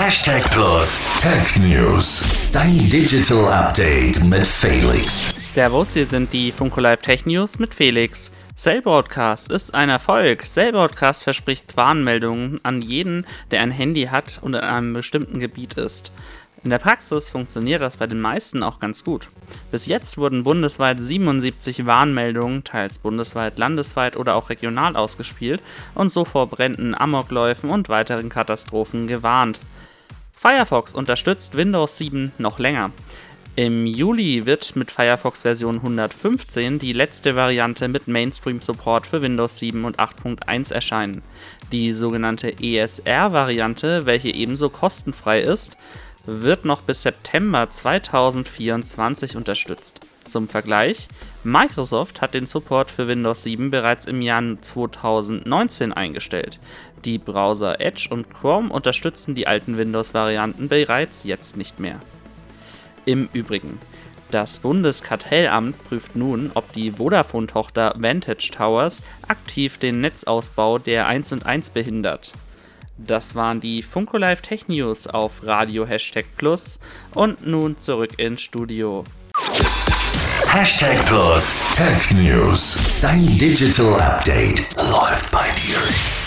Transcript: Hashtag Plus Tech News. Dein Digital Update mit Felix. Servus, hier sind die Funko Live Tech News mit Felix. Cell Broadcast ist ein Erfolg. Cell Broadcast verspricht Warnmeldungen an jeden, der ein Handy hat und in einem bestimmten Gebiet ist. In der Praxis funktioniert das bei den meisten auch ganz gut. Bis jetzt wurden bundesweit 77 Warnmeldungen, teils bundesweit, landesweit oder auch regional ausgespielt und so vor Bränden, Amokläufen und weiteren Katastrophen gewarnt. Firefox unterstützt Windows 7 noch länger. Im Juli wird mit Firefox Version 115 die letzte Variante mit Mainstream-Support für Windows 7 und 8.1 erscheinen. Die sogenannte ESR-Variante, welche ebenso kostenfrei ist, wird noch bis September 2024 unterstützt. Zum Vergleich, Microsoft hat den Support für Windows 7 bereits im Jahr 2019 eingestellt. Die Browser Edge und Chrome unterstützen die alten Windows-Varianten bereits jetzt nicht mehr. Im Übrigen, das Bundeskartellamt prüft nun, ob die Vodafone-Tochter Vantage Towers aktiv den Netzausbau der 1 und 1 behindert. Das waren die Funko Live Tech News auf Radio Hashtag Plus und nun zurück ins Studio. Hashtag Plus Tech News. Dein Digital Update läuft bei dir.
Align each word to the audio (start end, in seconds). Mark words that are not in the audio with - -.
Hashtag 0.00 0.48
Plus 0.52 1.04
Tech 1.20 1.58
News. 1.60 2.52
Dein 2.52 2.88
Digital 2.88 3.46
Update 3.46 4.24
mit 4.26 4.46
Felix. 4.46 5.34
Servus, 5.52 5.92
hier 5.92 6.06
sind 6.06 6.32
die 6.32 6.52
Funko 6.52 6.80
Live 6.80 7.02
Tech 7.02 7.26
News 7.26 7.58
mit 7.58 7.74
Felix. 7.74 8.30
Cell 8.56 8.80
Broadcast 8.80 9.50
ist 9.50 9.74
ein 9.74 9.88
Erfolg. 9.88 10.46
Cell 10.46 10.70
Broadcast 10.70 11.24
verspricht 11.24 11.76
Warnmeldungen 11.76 12.60
an 12.62 12.80
jeden, 12.80 13.26
der 13.50 13.60
ein 13.60 13.72
Handy 13.72 14.04
hat 14.04 14.38
und 14.40 14.54
in 14.54 14.60
einem 14.60 14.92
bestimmten 14.92 15.40
Gebiet 15.40 15.74
ist. 15.74 16.12
In 16.62 16.70
der 16.70 16.78
Praxis 16.78 17.28
funktioniert 17.28 17.82
das 17.82 17.96
bei 17.96 18.06
den 18.06 18.20
meisten 18.20 18.62
auch 18.62 18.78
ganz 18.78 19.02
gut. 19.02 19.26
Bis 19.72 19.86
jetzt 19.86 20.16
wurden 20.16 20.44
bundesweit 20.44 21.00
77 21.00 21.86
Warnmeldungen, 21.86 22.62
teils 22.62 22.98
bundesweit, 22.98 23.58
landesweit 23.58 24.16
oder 24.16 24.36
auch 24.36 24.48
regional 24.48 24.94
ausgespielt 24.94 25.60
und 25.96 26.12
so 26.12 26.24
vor 26.24 26.46
Bränden, 26.46 26.94
Amokläufen 26.94 27.70
und 27.70 27.88
weiteren 27.88 28.28
Katastrophen 28.28 29.08
gewarnt. 29.08 29.58
Firefox 30.40 30.94
unterstützt 30.94 31.56
Windows 31.56 31.98
7 31.98 32.30
noch 32.38 32.60
länger. 32.60 32.92
Im 33.56 33.86
Juli 33.86 34.46
wird 34.46 34.76
mit 34.76 34.92
Firefox 34.92 35.40
Version 35.40 35.78
115 35.78 36.78
die 36.78 36.92
letzte 36.92 37.34
Variante 37.34 37.88
mit 37.88 38.06
Mainstream-Support 38.06 39.08
für 39.08 39.20
Windows 39.20 39.58
7 39.58 39.84
und 39.84 39.98
8.1 39.98 40.72
erscheinen. 40.72 41.22
Die 41.72 41.92
sogenannte 41.92 42.52
ESR-Variante, 42.52 44.06
welche 44.06 44.28
ebenso 44.28 44.70
kostenfrei 44.70 45.40
ist, 45.40 45.76
wird 46.24 46.64
noch 46.64 46.82
bis 46.82 47.02
September 47.02 47.68
2024 47.68 49.34
unterstützt. 49.34 49.98
Zum 50.28 50.46
Vergleich, 50.46 51.08
Microsoft 51.42 52.20
hat 52.20 52.34
den 52.34 52.46
Support 52.46 52.90
für 52.90 53.08
Windows 53.08 53.44
7 53.44 53.70
bereits 53.70 54.04
im 54.04 54.20
Jahr 54.20 54.42
2019 54.60 55.94
eingestellt. 55.94 56.58
Die 57.06 57.16
Browser 57.16 57.80
Edge 57.80 58.08
und 58.10 58.28
Chrome 58.28 58.70
unterstützen 58.70 59.34
die 59.34 59.46
alten 59.46 59.78
Windows-Varianten 59.78 60.68
bereits 60.68 61.24
jetzt 61.24 61.56
nicht 61.56 61.80
mehr. 61.80 61.98
Im 63.06 63.30
Übrigen, 63.32 63.80
das 64.30 64.58
Bundeskartellamt 64.58 65.82
prüft 65.88 66.14
nun, 66.14 66.50
ob 66.52 66.74
die 66.74 66.90
Vodafone-Tochter 66.92 67.94
Vantage 67.96 68.50
Towers 68.52 69.02
aktiv 69.28 69.78
den 69.78 70.02
Netzausbau 70.02 70.78
der 70.78 71.06
1 71.06 71.32
und 71.32 71.46
1 71.46 71.70
behindert. 71.70 72.32
Das 72.98 73.34
waren 73.34 73.60
die 73.60 73.82
Funko 73.82 74.18
Live 74.18 74.42
Tech 74.42 74.68
News 74.68 75.06
auf 75.06 75.46
Radio 75.46 75.86
Hashtag 75.86 76.26
Plus 76.36 76.78
und 77.14 77.46
nun 77.46 77.78
zurück 77.78 78.18
ins 78.18 78.42
Studio. 78.42 79.04
Hashtag 80.50 81.04
Plus 81.04 81.66
Tech 81.74 82.10
News. 82.14 82.98
Dein 83.02 83.26
Digital 83.36 84.00
Update 84.00 84.66
läuft 84.76 85.30
bei 85.30 85.44
dir. 85.58 86.17